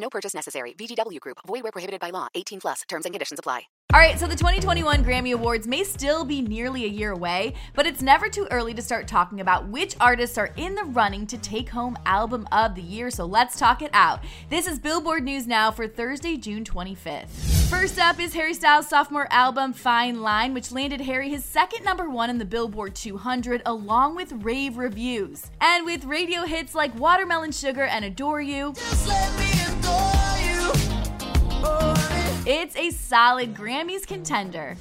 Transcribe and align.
No 0.00 0.08
purchase 0.08 0.34
necessary. 0.34 0.72
VGW 0.72 1.20
Group. 1.20 1.38
Void 1.46 1.62
where 1.62 1.72
prohibited 1.72 2.00
by 2.00 2.10
law. 2.10 2.28
18 2.34 2.60
plus. 2.60 2.82
Terms 2.88 3.04
and 3.04 3.12
conditions 3.12 3.38
apply. 3.38 3.62
All 3.92 3.98
right, 3.98 4.20
so 4.20 4.28
the 4.28 4.36
2021 4.36 5.04
Grammy 5.04 5.34
Awards 5.34 5.66
may 5.66 5.82
still 5.82 6.24
be 6.24 6.40
nearly 6.40 6.84
a 6.84 6.88
year 6.88 7.10
away, 7.10 7.54
but 7.74 7.88
it's 7.88 8.02
never 8.02 8.28
too 8.28 8.46
early 8.52 8.72
to 8.72 8.80
start 8.80 9.08
talking 9.08 9.40
about 9.40 9.66
which 9.66 9.96
artists 10.00 10.38
are 10.38 10.50
in 10.56 10.76
the 10.76 10.84
running 10.84 11.26
to 11.26 11.36
take 11.38 11.68
home 11.68 11.98
Album 12.06 12.46
of 12.52 12.76
the 12.76 12.82
Year. 12.82 13.10
So 13.10 13.24
let's 13.24 13.58
talk 13.58 13.82
it 13.82 13.90
out. 13.92 14.20
This 14.48 14.68
is 14.68 14.78
Billboard 14.78 15.24
News 15.24 15.48
Now 15.48 15.72
for 15.72 15.88
Thursday, 15.88 16.36
June 16.36 16.62
25th. 16.62 17.30
First 17.68 17.98
up 17.98 18.20
is 18.20 18.32
Harry 18.32 18.54
Styles' 18.54 18.86
sophomore 18.86 19.26
album, 19.32 19.72
Fine 19.72 20.22
Line, 20.22 20.54
which 20.54 20.70
landed 20.70 21.00
Harry 21.00 21.28
his 21.28 21.44
second 21.44 21.82
number 21.82 22.08
one 22.08 22.30
in 22.30 22.38
the 22.38 22.44
Billboard 22.44 22.94
200, 22.94 23.60
along 23.66 24.14
with 24.14 24.30
rave 24.44 24.78
reviews. 24.78 25.50
And 25.60 25.84
with 25.84 26.04
radio 26.04 26.42
hits 26.42 26.76
like 26.76 26.96
Watermelon 26.96 27.50
Sugar 27.50 27.86
and 27.86 28.04
Adore 28.04 28.40
You. 28.40 28.72
It's 32.52 32.74
a 32.74 32.90
solid 32.90 33.54
Grammys 33.54 34.04
contender. 34.04 34.76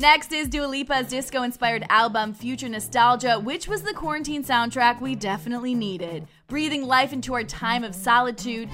Next 0.00 0.32
is 0.32 0.48
Dua 0.48 0.64
Lipa's 0.64 1.08
disco 1.08 1.42
inspired 1.42 1.84
album 1.90 2.32
Future 2.32 2.70
Nostalgia, 2.70 3.38
which 3.38 3.68
was 3.68 3.82
the 3.82 3.92
quarantine 3.92 4.42
soundtrack 4.42 5.02
we 5.02 5.14
definitely 5.14 5.74
needed, 5.74 6.26
breathing 6.48 6.86
life 6.86 7.12
into 7.12 7.34
our 7.34 7.44
time 7.44 7.84
of 7.84 7.94
solitude. 7.94 8.70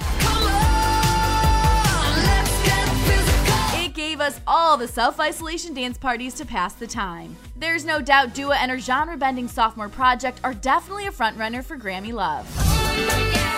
It 3.74 3.94
gave 3.94 4.20
us 4.20 4.40
all 4.46 4.77
the 4.77 4.86
self 4.86 5.18
isolation 5.18 5.74
dance 5.74 5.98
parties 5.98 6.34
to 6.34 6.46
pass 6.46 6.74
the 6.74 6.86
time. 6.86 7.34
There's 7.56 7.84
no 7.84 8.00
doubt 8.00 8.33
Dua 8.33 8.55
and 8.55 8.70
her 8.70 8.78
genre 8.78 9.16
bending 9.16 9.48
sophomore 9.48 9.88
project 9.88 10.38
are 10.44 10.55
definitely 10.55 11.08
a 11.08 11.10
frontrunner 11.10 11.64
for 11.64 11.77
Grammy 11.77 12.12
love. 12.12 12.46
How 12.55 13.52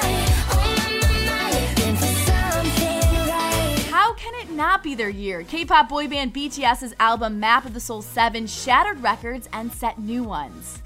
not 4.55 4.83
be 4.83 4.94
their 4.94 5.08
year? 5.08 5.42
K 5.42 5.64
pop 5.64 5.88
boy 5.88 6.09
band 6.09 6.32
BTS's 6.32 6.94
album 7.00 7.41
Map 7.41 7.65
of 7.65 7.75
the 7.75 7.81
Soul 7.81 8.03
7 8.03 8.47
shattered 8.47 9.03
records 9.03 9.48
and 9.53 9.72
set 9.72 9.98
new 9.98 10.22
ones. 10.22 10.81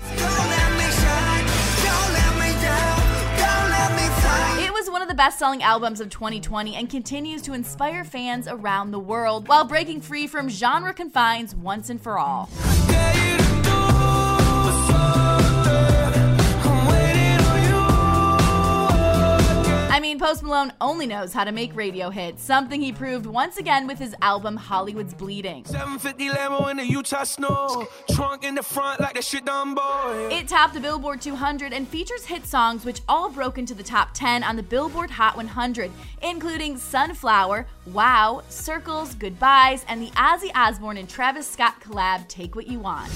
It 4.61 4.73
was 4.73 4.91
one 4.91 5.03
of 5.03 5.09
the 5.09 5.15
best 5.15 5.39
selling 5.39 5.63
albums 5.63 6.01
of 6.01 6.09
2020 6.09 6.75
and 6.75 6.89
continues 6.89 7.43
to 7.43 7.53
inspire 7.53 8.05
fans 8.05 8.49
around 8.49 8.91
the 8.91 8.99
world 8.99 9.49
while 9.49 9.65
breaking 9.65 10.01
free 10.01 10.27
from 10.27 10.49
genre 10.49 10.95
confines 10.95 11.55
once 11.55 11.91
and 11.91 12.01
for 12.01 12.19
all. 12.19 12.49
I 19.99 20.01
mean, 20.01 20.21
Post 20.21 20.45
Malone 20.45 20.73
only 20.81 21.09
knows 21.09 21.33
how 21.33 21.43
to 21.43 21.51
make 21.51 21.75
radio 21.75 22.09
hits, 22.09 22.41
something 22.41 22.81
he 22.81 22.93
proved 22.93 23.27
once 23.27 23.57
again 23.57 23.89
with 23.89 23.99
his 23.99 24.15
album 24.23 24.57
Hollywood's 24.57 25.13
Bleeding. 25.13 25.65
750 25.65 26.29
Lambo 26.29 26.71
in 26.71 26.77
the 26.77 26.87
Utah 26.87 27.25
snow, 27.25 27.89
trunk 28.13 28.45
in 28.45 28.55
the 28.55 28.63
front 28.63 29.01
like 29.01 29.17
the 29.17 29.23
shit 29.23 29.45
done 29.45 29.75
boy. 29.75 30.29
It 30.31 30.47
topped 30.47 30.75
the 30.75 30.81
Billboard 30.81 31.21
200 31.21 31.73
and 31.73 31.89
features 31.89 32.25
hit 32.25 32.47
songs 32.47 32.85
which 32.85 33.01
all 33.09 33.29
broke 33.29 33.59
into 33.59 33.75
the 33.75 33.83
top 33.83 34.11
10 34.15 34.45
on 34.45 34.55
the 34.55 34.63
Billboard 34.63 35.11
Hot 35.11 35.37
100, 35.37 35.91
including 36.23 36.77
Sunflower, 36.77 37.67
Wow, 37.87 38.45
Circles, 38.49 39.17
Goodbyes, 39.17 39.85
and 39.89 40.01
the 40.01 40.11
Ozzy 40.11 40.53
Osbourne 40.55 40.99
and 40.99 41.09
Travis 41.09 41.51
Scott 41.51 41.81
collab 41.81 42.29
Take 42.29 42.55
What 42.55 42.69
You 42.69 42.79
Want. 42.79 43.11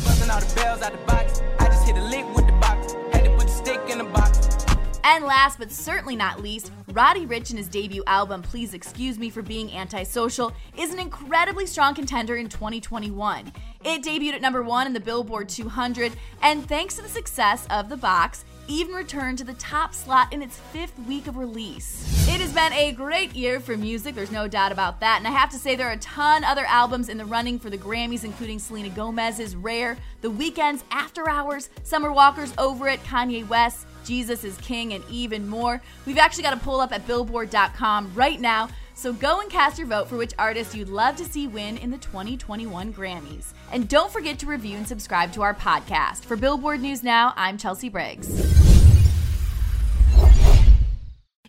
And 5.04 5.24
last 5.24 5.58
but 5.58 5.72
certainly 5.72 6.14
not 6.14 6.40
least, 6.40 6.70
Roddy 6.92 7.26
Ricch 7.26 7.50
in 7.50 7.56
his 7.56 7.68
debut 7.68 8.04
album, 8.06 8.40
Please 8.40 8.72
Excuse 8.72 9.18
Me 9.18 9.30
for 9.30 9.42
Being 9.42 9.72
Antisocial, 9.72 10.52
is 10.76 10.92
an 10.92 11.00
incredibly 11.00 11.66
strong 11.66 11.94
contender 11.94 12.36
in 12.36 12.48
2021. 12.48 13.52
It 13.84 14.02
debuted 14.02 14.34
at 14.34 14.42
number 14.42 14.62
one 14.62 14.86
in 14.86 14.92
the 14.92 15.00
Billboard 15.00 15.48
200, 15.48 16.12
and 16.42 16.68
thanks 16.68 16.94
to 16.96 17.02
the 17.02 17.08
success 17.08 17.66
of 17.68 17.88
the 17.88 17.96
box, 17.96 18.44
even 18.68 18.94
returned 18.94 19.38
to 19.38 19.44
the 19.44 19.54
top 19.54 19.92
slot 19.92 20.32
in 20.32 20.41
its 20.41 20.56
fifth 20.56 20.96
week 21.00 21.26
of 21.26 21.36
release. 21.36 22.06
It 22.28 22.41
has 22.41 22.52
been 22.52 22.72
a 22.72 22.92
great 22.92 23.34
year 23.34 23.58
for 23.58 23.76
music, 23.76 24.14
there's 24.14 24.30
no 24.30 24.46
doubt 24.46 24.70
about 24.70 25.00
that, 25.00 25.18
and 25.18 25.26
I 25.26 25.32
have 25.32 25.50
to 25.50 25.58
say 25.58 25.74
there 25.74 25.88
are 25.88 25.92
a 25.92 25.98
ton 25.98 26.44
other 26.44 26.64
albums 26.66 27.08
in 27.08 27.18
the 27.18 27.24
running 27.24 27.58
for 27.58 27.70
the 27.70 27.78
Grammys, 27.78 28.22
including 28.22 28.60
Selena 28.60 28.88
Gomez's 28.91 29.56
Rare, 29.56 29.96
The 30.20 30.30
Weeknd's 30.30 30.84
After 30.92 31.28
Hours, 31.28 31.70
Summer 31.82 32.12
Walker's 32.12 32.54
Over 32.56 32.86
It, 32.88 33.02
Kanye 33.02 33.46
West, 33.48 33.86
Jesus 34.04 34.44
is 34.44 34.56
King, 34.58 34.92
and 34.94 35.04
even 35.10 35.48
more. 35.48 35.80
We've 36.06 36.18
actually 36.18 36.44
got 36.44 36.54
a 36.54 36.58
poll 36.58 36.80
up 36.80 36.92
at 36.92 37.06
billboard.com 37.06 38.12
right 38.14 38.40
now, 38.40 38.68
so 38.94 39.12
go 39.12 39.40
and 39.40 39.50
cast 39.50 39.78
your 39.78 39.86
vote 39.86 40.08
for 40.08 40.16
which 40.16 40.34
artist 40.38 40.74
you'd 40.74 40.88
love 40.88 41.16
to 41.16 41.24
see 41.24 41.46
win 41.46 41.76
in 41.78 41.90
the 41.90 41.98
2021 41.98 42.92
Grammys. 42.92 43.52
And 43.72 43.88
don't 43.88 44.12
forget 44.12 44.38
to 44.41 44.46
review 44.46 44.76
and 44.76 44.86
subscribe 44.86 45.32
to 45.32 45.42
our 45.42 45.54
podcast. 45.54 46.24
For 46.24 46.36
Billboard 46.36 46.80
News 46.80 47.02
Now, 47.02 47.32
I'm 47.36 47.56
Chelsea 47.58 47.88
Briggs. 47.88 48.61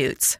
substitutes. 0.00 0.39